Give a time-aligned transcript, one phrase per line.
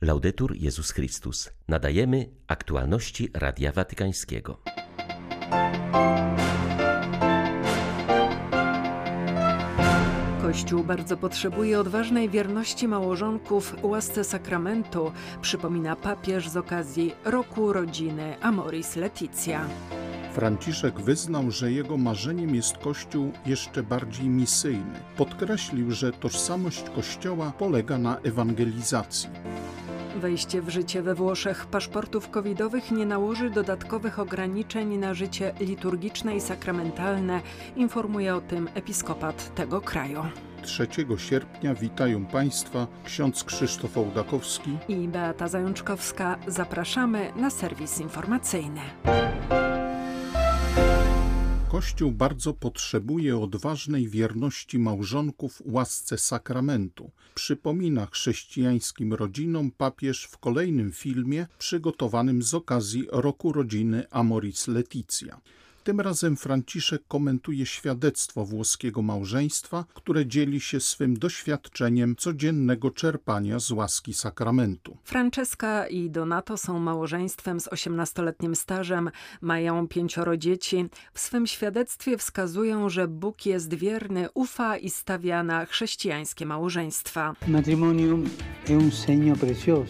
[0.00, 1.50] Laudetur Jezus Chrystus.
[1.68, 4.60] Nadajemy aktualności Radia Watykańskiego.
[10.42, 18.96] Kościół bardzo potrzebuje odważnej wierności małżonków łasce sakramentu, przypomina papież z okazji roku rodziny Amoris
[18.96, 19.68] Leticia.
[20.34, 25.00] Franciszek wyznał, że jego marzeniem jest Kościół jeszcze bardziej misyjny.
[25.16, 29.28] Podkreślił, że tożsamość Kościoła polega na ewangelizacji.
[30.16, 36.40] Wejście w życie we Włoszech paszportów covidowych nie nałoży dodatkowych ograniczeń na życie liturgiczne i
[36.40, 37.40] sakramentalne,
[37.76, 40.22] informuje o tym episkopat tego kraju.
[40.62, 40.86] 3
[41.16, 46.38] sierpnia witają Państwa ksiądz Krzysztof Ołdakowski i Beata Zajączkowska.
[46.46, 48.80] Zapraszamy na serwis informacyjny.
[51.78, 57.10] Kościół bardzo potrzebuje odważnej wierności małżonków łasce sakramentu.
[57.34, 65.40] Przypomina chrześcijańskim rodzinom papież w kolejnym filmie przygotowanym z okazji roku rodziny Amoris Leticia.
[65.88, 73.70] Tym razem Franciszek komentuje świadectwo włoskiego małżeństwa, które dzieli się swym doświadczeniem codziennego czerpania z
[73.70, 74.96] łaski sakramentu.
[75.04, 80.86] Franceska i Donato są małżeństwem z 18-letnim stażem, mają pięcioro dzieci.
[81.12, 87.34] W swym świadectwie wskazują, że Bóg jest wierny, ufa i stawia na chrześcijańskie małżeństwa.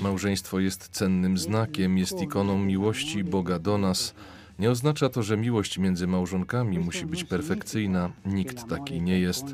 [0.00, 4.14] Małżeństwo jest cennym znakiem, jest ikoną miłości Boga do nas.
[4.58, 8.10] Nie oznacza to, że miłość między małżonkami musi być perfekcyjna.
[8.26, 9.44] Nikt taki nie jest.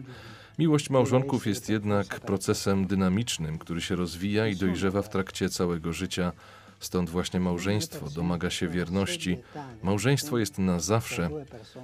[0.58, 6.32] Miłość małżonków jest jednak procesem dynamicznym, który się rozwija i dojrzewa w trakcie całego życia.
[6.80, 9.38] Stąd właśnie małżeństwo domaga się wierności.
[9.82, 11.30] Małżeństwo jest na zawsze.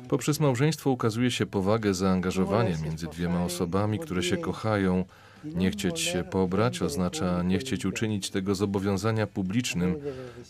[0.09, 5.05] Poprzez małżeństwo ukazuje się powagę zaangażowania między dwiema osobami, które się kochają,
[5.45, 9.97] nie chcieć się pobrać oznacza nie chcieć uczynić tego zobowiązania publicznym,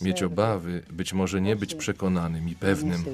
[0.00, 3.05] mieć obawy, być może nie być przekonanym i pewnym.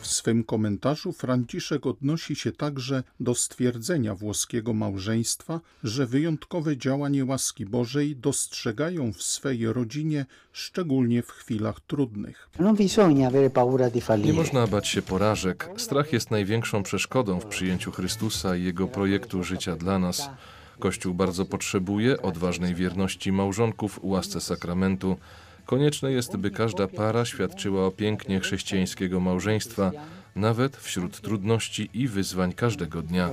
[0.00, 7.66] W swym komentarzu Franciszek odnosi się także do stwierdzenia włoskiego małżeństwa, że wyjątkowe działanie łaski
[7.66, 12.48] Bożej dostrzegają w swej rodzinie, szczególnie w chwilach trudnych.
[14.32, 15.70] Nie można bać się porażek.
[15.76, 20.30] Strach jest największą przeszkodą w przyjęciu Chrystusa i Jego projektu życia dla nas.
[20.78, 25.16] Kościół bardzo potrzebuje odważnej wierności małżonków łasce sakramentu.
[25.66, 29.90] Konieczne jest, by każda para świadczyła o pięknie chrześcijańskiego małżeństwa,
[30.36, 33.30] nawet wśród trudności i wyzwań każdego dnia.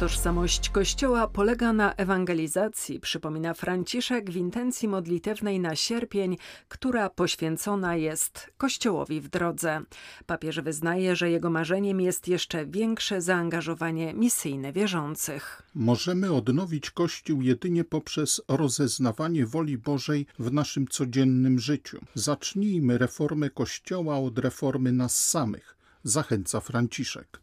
[0.00, 6.36] Tożsamość Kościoła polega na ewangelizacji, przypomina Franciszek w intencji modlitewnej na sierpień,
[6.68, 9.80] która poświęcona jest Kościołowi w drodze.
[10.26, 15.62] Papież wyznaje, że jego marzeniem jest jeszcze większe zaangażowanie misyjne wierzących.
[15.74, 22.00] Możemy odnowić Kościół jedynie poprzez rozeznawanie woli Bożej w naszym codziennym życiu.
[22.14, 27.40] Zacznijmy reformę Kościoła od reformy nas samych, zachęca Franciszek.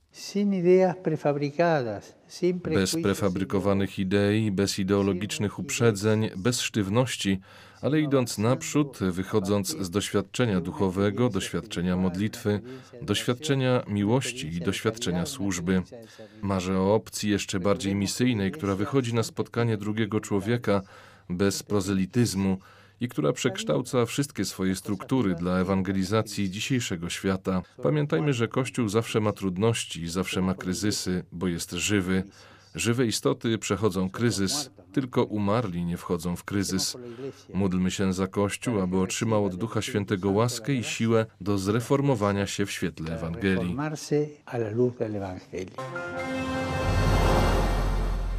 [2.64, 7.40] Bez prefabrykowanych idei, bez ideologicznych uprzedzeń, bez sztywności,
[7.82, 12.62] ale idąc naprzód, wychodząc z doświadczenia duchowego, doświadczenia modlitwy,
[13.02, 15.82] doświadczenia miłości i doświadczenia służby.
[16.42, 20.82] Marzę o opcji jeszcze bardziej misyjnej, która wychodzi na spotkanie drugiego człowieka
[21.30, 22.58] bez prozelityzmu,
[23.02, 27.62] i która przekształca wszystkie swoje struktury dla ewangelizacji dzisiejszego świata.
[27.84, 32.24] Pamiętajmy, że Kościół zawsze ma trudności, zawsze ma kryzysy, bo jest żywy.
[32.76, 36.98] Żywe istoty przechodzą kryzys, tylko umarli nie wchodzą w kryzys.
[37.54, 42.66] Módlmy się za Kościół, aby otrzymał od Ducha Świętego łaskę i siłę do zreformowania się
[42.66, 43.76] w świetle Ewangelii.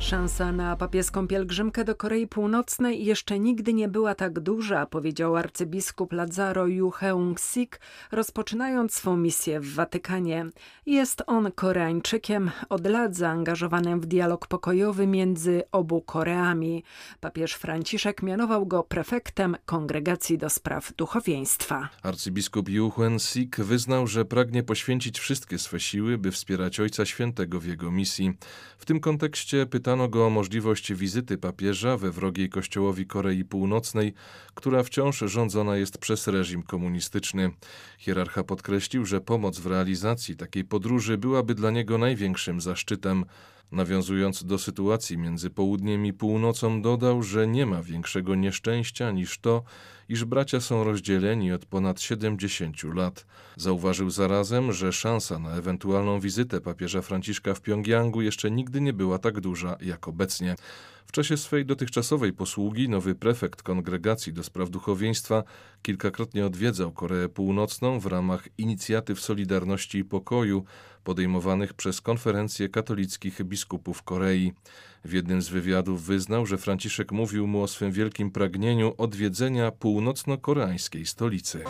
[0.01, 6.13] Szansa na papieską pielgrzymkę do Korei Północnej jeszcze nigdy nie była tak duża, powiedział arcybiskup
[6.13, 7.79] Lazaro Yu Heung-sik,
[8.13, 10.47] rozpoczynając swą misję w Watykanie.
[10.87, 16.85] Jest on Koreańczykiem, od lat zaangażowanym w dialog pokojowy między obu Koreami.
[17.21, 21.89] Papież Franciszek mianował go prefektem Kongregacji do Spraw Duchowieństwa.
[22.03, 27.65] Arcybiskup Yu Heung-sik wyznał, że pragnie poświęcić wszystkie swe siły, by wspierać Ojca Świętego w
[27.65, 28.33] jego misji.
[28.79, 34.15] W tym kontekście pytano Pytano go o możliwość wizyty papieża we wrogiej kościołowi Korei Północnej,
[34.55, 37.51] która wciąż rządzona jest przez reżim komunistyczny.
[37.99, 43.25] Hierarcha podkreślił, że pomoc w realizacji takiej podróży byłaby dla niego największym zaszczytem.
[43.73, 49.63] Nawiązując do sytuacji między południem i północą, dodał, że nie ma większego nieszczęścia niż to,
[50.09, 53.27] iż bracia są rozdzieleni od ponad 70 lat.
[53.57, 59.19] Zauważył zarazem, że szansa na ewentualną wizytę papieża Franciszka w Pjongjangu jeszcze nigdy nie była
[59.19, 60.57] tak duża jak obecnie.
[61.09, 65.45] W czasie swej dotychczasowej posługi nowy prefekt Kongregacji do Spraw Duchowieństwa
[65.83, 70.65] kilkakrotnie odwiedzał Koreę Północną w ramach inicjatyw Solidarności i Pokoju
[71.05, 74.53] podejmowanych przez Konferencję Katolickich Biskupów Korei.
[75.05, 81.07] W jednym z wywiadów wyznał, że Franciszek mówił mu o swym wielkim pragnieniu odwiedzenia północno-koreańskiej
[81.07, 81.65] stolicy.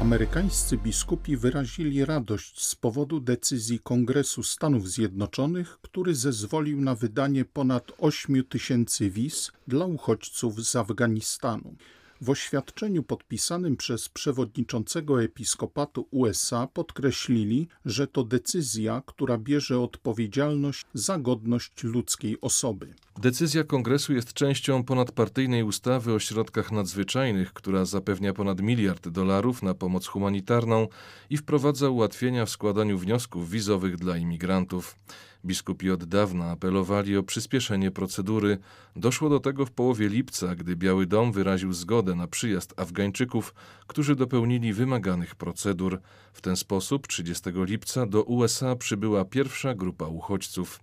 [0.00, 7.92] Amerykańscy biskupi wyrazili radość z powodu decyzji Kongresu Stanów Zjednoczonych, który zezwolił na wydanie ponad
[7.98, 11.74] 8 tysięcy wiz dla uchodźców z Afganistanu.
[12.20, 21.18] W oświadczeniu podpisanym przez przewodniczącego episkopatu USA podkreślili, że to decyzja, która bierze odpowiedzialność za
[21.18, 22.94] godność ludzkiej osoby.
[23.18, 29.74] Decyzja kongresu jest częścią ponadpartyjnej ustawy o środkach nadzwyczajnych, która zapewnia ponad miliard dolarów na
[29.74, 30.88] pomoc humanitarną
[31.30, 34.96] i wprowadza ułatwienia w składaniu wniosków wizowych dla imigrantów.
[35.46, 38.58] Biskupi od dawna apelowali o przyspieszenie procedury.
[38.96, 43.54] Doszło do tego w połowie lipca, gdy Biały Dom wyraził zgodę na przyjazd Afgańczyków,
[43.86, 46.00] którzy dopełnili wymaganych procedur.
[46.32, 50.80] W ten sposób 30 lipca do USA przybyła pierwsza grupa uchodźców.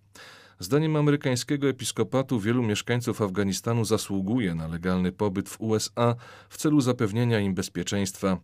[0.59, 6.15] Zdaniem amerykańskiego episkopatu wielu mieszkańców Afganistanu zasługuje na legalny pobyt w USA
[6.49, 8.37] w celu zapewnienia im bezpieczeństwa,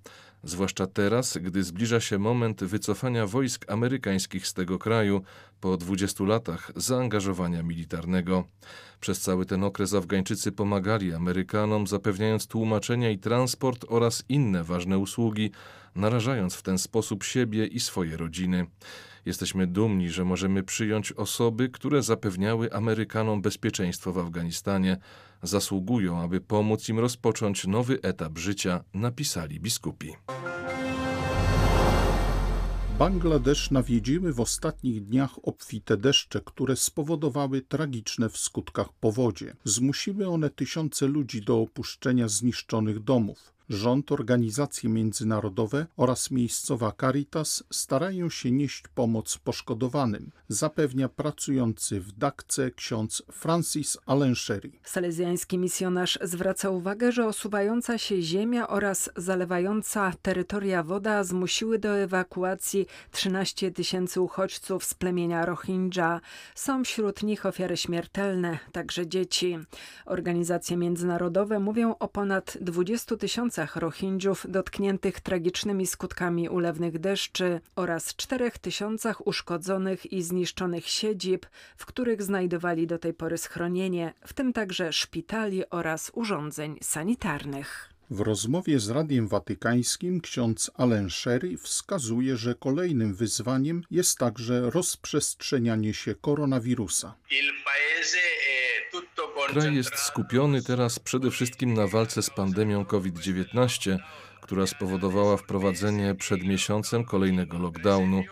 [0.44, 5.22] zwłaszcza teraz, gdy zbliża się moment wycofania wojsk amerykańskich z tego kraju
[5.62, 8.44] po 20 latach zaangażowania militarnego.
[9.02, 15.52] Przez cały ten okres Afgańczycy pomagali Amerykanom, zapewniając tłumaczenia i transport oraz inne ważne usługi,
[15.96, 18.68] narażając w ten sposób siebie i swoje rodziny.
[19.26, 24.98] Jesteśmy dumni, że możemy przyjąć osoby, które zapewniały Amerykanom bezpieczeństwo w Afganistanie.
[25.44, 30.16] Zasługują, aby pomóc im rozpocząć nowy etap życia, napisali biskupi.
[33.00, 39.56] Bangladesz nawiedziły w ostatnich dniach obfite deszcze, które spowodowały tragiczne w skutkach powodzie.
[39.64, 43.54] Zmusiły one tysiące ludzi do opuszczenia zniszczonych domów.
[43.70, 52.72] Rząd, organizacje międzynarodowe oraz miejscowa Caritas starają się nieść pomoc poszkodowanym, zapewnia pracujący w Dakce
[52.72, 54.72] ksiądz Francis Alensherry.
[54.84, 62.86] Salezjański misjonarz zwraca uwagę, że osuwająca się ziemia oraz zalewająca terytoria woda zmusiły do ewakuacji
[63.12, 66.22] 13 tysięcy uchodźców z plemienia Rohingya.
[66.56, 69.58] Są wśród nich ofiary śmiertelne, także dzieci.
[70.06, 78.16] Organizacje międzynarodowe mówią o ponad 20 tysiącach tysiącach Rohingjów dotkniętych tragicznymi skutkami ulewnych deszczy oraz
[78.16, 81.46] czterech tysiącach uszkodzonych i zniszczonych siedzib,
[81.78, 87.90] w których znajdowali do tej pory schronienie, w tym także szpitali oraz urządzeń sanitarnych.
[88.10, 95.94] W rozmowie z Radiem Watykańskim ksiądz Alain Sherry wskazuje, że kolejnym wyzwaniem jest także rozprzestrzenianie
[95.94, 97.16] się koronawirusa.
[99.50, 103.98] Kraj jest skupiony teraz przede wszystkim na walce z pandemią COVID-19,
[104.42, 108.24] która spowodowała wprowadzenie przed miesiącem kolejnego lockdownu.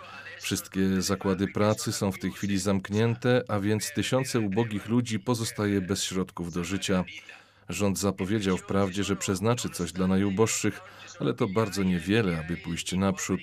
[0.41, 6.03] Wszystkie zakłady pracy są w tej chwili zamknięte, a więc tysiące ubogich ludzi pozostaje bez
[6.03, 7.03] środków do życia.
[7.69, 10.81] Rząd zapowiedział wprawdzie, że przeznaczy coś dla najuboższych,
[11.19, 13.41] ale to bardzo niewiele, aby pójść naprzód.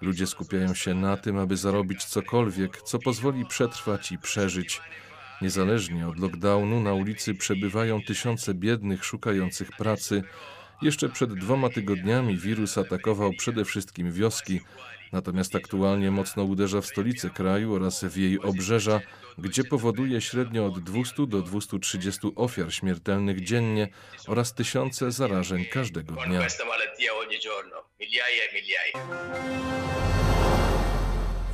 [0.00, 4.80] Ludzie skupiają się na tym, aby zarobić cokolwiek, co pozwoli przetrwać i przeżyć.
[5.42, 10.22] Niezależnie od lockdownu na ulicy przebywają tysiące biednych szukających pracy.
[10.82, 14.60] Jeszcze przed dwoma tygodniami wirus atakował przede wszystkim wioski,
[15.12, 19.00] natomiast aktualnie mocno uderza w stolicę kraju oraz w jej obrzeża,
[19.38, 23.88] gdzie powoduje średnio od 200 do 230 ofiar śmiertelnych dziennie
[24.26, 26.46] oraz tysiące zarażeń każdego dnia.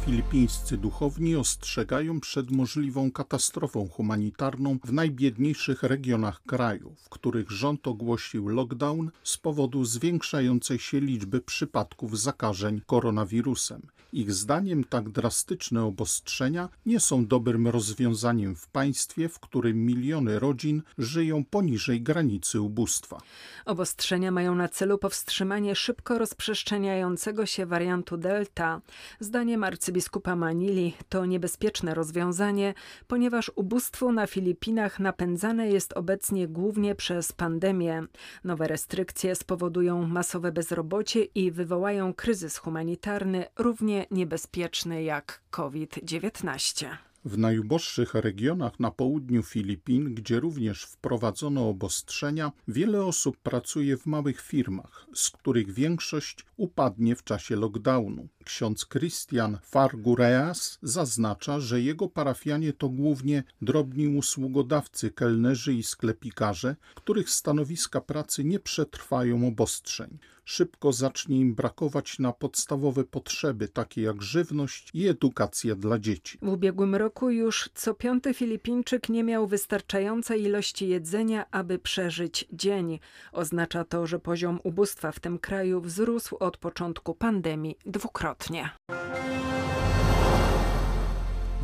[0.05, 8.49] Filipińscy duchowni ostrzegają przed możliwą katastrofą humanitarną w najbiedniejszych regionach kraju, w których rząd ogłosił
[8.49, 13.83] lockdown z powodu zwiększającej się liczby przypadków zakażeń koronawirusem.
[14.13, 20.83] Ich zdaniem tak drastyczne obostrzenia nie są dobrym rozwiązaniem w państwie, w którym miliony rodzin
[20.99, 23.21] żyją poniżej granicy ubóstwa.
[23.67, 28.81] Obostrzenia mają na celu powstrzymanie szybko rozprzestrzeniającego się wariantu Delta.
[29.21, 32.75] Zdaniem arcybiskupa arcybiskupa Manili to niebezpieczne rozwiązanie,
[33.07, 38.03] ponieważ ubóstwo na Filipinach napędzane jest obecnie głównie przez pandemię.
[38.45, 46.87] Nowe restrykcje spowodują masowe bezrobocie i wywołają kryzys humanitarny równie niebezpieczny jak COVID-19.
[47.25, 54.41] W najuboższych regionach na południu Filipin, gdzie również wprowadzono obostrzenia, wiele osób pracuje w małych
[54.41, 58.29] firmach, z których większość upadnie w czasie lockdownu.
[58.43, 67.31] Ksiądz Christian Fargureas zaznacza, że jego parafianie to głównie drobni usługodawcy, kelnerzy i sklepikarze, których
[67.31, 70.19] stanowiska pracy nie przetrwają obostrzeń.
[70.45, 76.39] Szybko zacznie im brakować na podstawowe potrzeby, takie jak żywność i edukacja dla dzieci.
[76.43, 82.99] W ubiegłym roku już co piąty Filipińczyk nie miał wystarczającej ilości jedzenia, aby przeżyć dzień.
[83.33, 88.32] Oznacza to, że poziom ubóstwa w tym kraju wzrósł od początku pandemii dwukrotnie.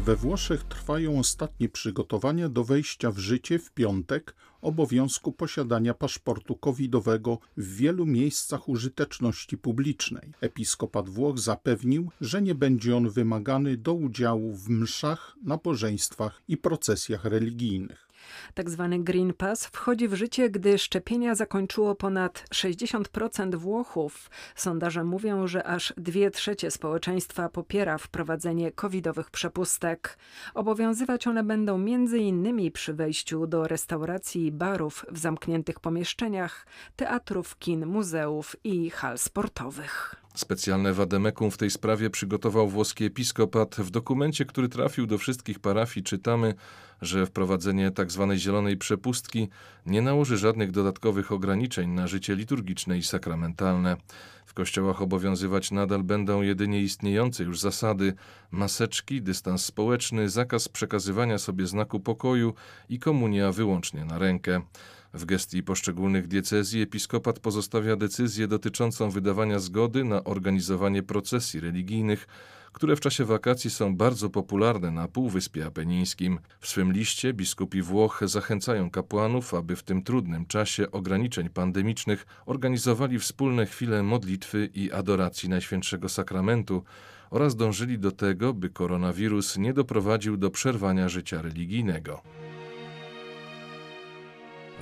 [0.09, 7.39] We Włoszech trwają ostatnie przygotowania do wejścia w życie w piątek obowiązku posiadania paszportu covidowego
[7.57, 10.33] w wielu miejscach użyteczności publicznej.
[10.41, 17.25] Episkopat Włoch zapewnił, że nie będzie on wymagany do udziału w mszach, nabożeństwach i procesjach
[17.25, 18.08] religijnych.
[18.55, 24.31] Tak zwany Green Pass wchodzi w życie, gdy szczepienia zakończyło ponad 60% Włochów.
[24.55, 30.19] Sondaże mówią, że aż dwie trzecie społeczeństwa popiera wprowadzenie covidowych przepustek.
[30.55, 32.73] Obowiązywać one będą m.in.
[32.73, 36.67] przy wejściu do restauracji i barów w zamkniętych pomieszczeniach,
[36.97, 40.28] teatrów, kin, muzeów i hal sportowych.
[40.39, 43.77] Specjalne wademekum w tej sprawie przygotował włoski episkopat.
[43.77, 46.55] W dokumencie, który trafił do wszystkich parafii, czytamy,
[47.03, 48.27] że wprowadzenie tzw.
[48.31, 49.49] Tak zielonej przepustki
[49.87, 53.97] nie nałoży żadnych dodatkowych ograniczeń na życie liturgiczne i sakramentalne.
[54.47, 58.15] W kościołach obowiązywać nadal będą jedynie istniejące już zasady
[58.51, 62.55] maseczki, dystans społeczny, zakaz przekazywania sobie znaku pokoju
[62.89, 64.61] i komunia wyłącznie na rękę.
[65.15, 72.27] W gestii poszczególnych diecezji episkopat pozostawia decyzję dotyczącą wydawania zgody na organizowanie procesji religijnych,
[72.73, 76.39] które w czasie wakacji są bardzo popularne na Półwyspie Apenińskim.
[76.61, 83.19] W swym liście biskupi Włoch zachęcają kapłanów, aby w tym trudnym czasie ograniczeń pandemicznych organizowali
[83.19, 86.85] wspólne chwile modlitwy i adoracji Najświętszego Sakramentu
[87.31, 92.23] oraz dążyli do tego, by koronawirus nie doprowadził do przerwania życia religijnego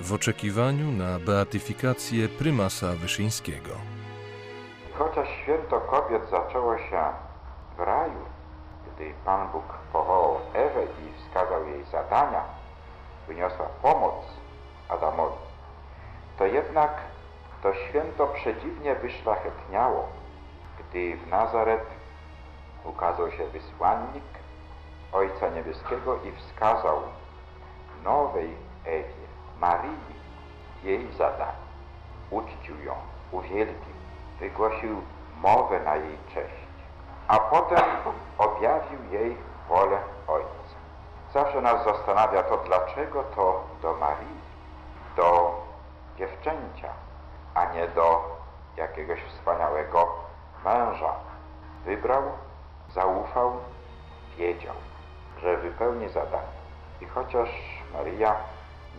[0.01, 3.69] w oczekiwaniu na beatyfikację prymasa Wyszyńskiego.
[4.93, 7.03] Chociaż święto kobiet zaczęło się
[7.77, 8.25] w raju,
[8.87, 9.63] gdy Pan Bóg
[9.93, 12.43] powołał Ewę i wskazał jej zadania,
[13.27, 14.25] wyniosła pomoc
[14.89, 15.37] Adamowi,
[16.37, 16.91] to jednak
[17.63, 20.09] to święto przedziwnie wyszlachetniało,
[20.79, 21.85] gdy w Nazaret
[22.83, 24.23] ukazał się wysłannik
[25.11, 27.01] Ojca Niebieskiego i wskazał
[28.03, 28.49] nowej
[28.85, 29.16] Ewie
[29.61, 29.97] Marii
[30.83, 31.67] jej zadanie.
[32.29, 32.95] Uczcił ją,
[33.31, 33.95] uwielbił,
[34.39, 35.01] wygłosił
[35.41, 36.67] mowę na jej cześć,
[37.27, 37.85] a potem
[38.37, 39.37] objawił jej
[39.69, 39.97] wolę
[40.27, 40.77] Ojca.
[41.33, 44.37] Zawsze nas zastanawia to, dlaczego to do Marii,
[45.15, 45.55] do
[46.17, 46.89] dziewczęcia,
[47.53, 48.37] a nie do
[48.77, 50.07] jakiegoś wspaniałego
[50.65, 51.13] męża.
[51.85, 52.23] Wybrał,
[52.93, 53.51] zaufał,
[54.37, 54.75] wiedział,
[55.41, 56.57] że wypełni zadanie.
[57.01, 57.49] I chociaż
[57.93, 58.35] Maria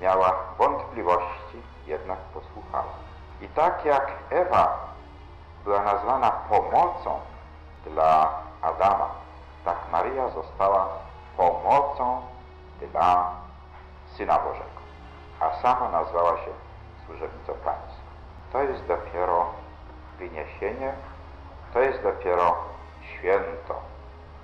[0.01, 2.93] miała wątpliwości, jednak posłuchała.
[3.41, 4.79] I tak jak Ewa
[5.65, 7.21] była nazwana pomocą
[7.87, 8.31] dla
[8.63, 9.09] Adama,
[9.65, 10.89] tak Maria została
[11.37, 12.23] pomocą
[12.81, 13.31] dla
[14.17, 14.81] Syna Bożego,
[15.41, 16.51] a sama nazwała się
[17.07, 18.09] służebnicą Pańską.
[18.53, 19.47] To jest dopiero
[20.19, 20.93] wyniesienie,
[21.75, 22.55] to jest dopiero
[23.01, 23.75] święto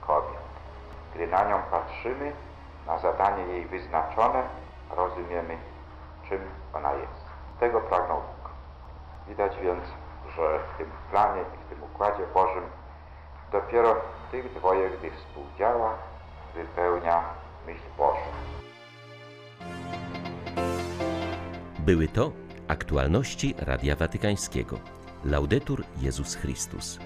[0.07, 0.45] kobiet.
[1.15, 2.33] Gdy na nią patrzymy,
[2.87, 4.43] na zadanie jej wyznaczone,
[4.91, 5.57] rozumiemy,
[6.29, 6.39] czym
[6.73, 7.25] ona jest.
[7.61, 8.51] Tego pragnął Bóg.
[9.29, 9.85] Widać więc,
[10.37, 12.65] że w tym planie i w tym układzie Bożym
[13.53, 13.97] dopiero
[14.31, 15.99] tych dwoje, gdy współdziała,
[16.55, 17.25] wypełnia
[17.67, 18.21] myśl Bożą.
[21.79, 22.33] Były to
[22.69, 24.79] aktualności Radia Watykańskiego.
[25.25, 26.99] Laudetur Jezus Chrystus.